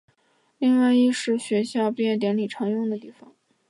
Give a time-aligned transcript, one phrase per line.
[0.57, 3.35] 另外亦是学校毕业典礼常用的地方。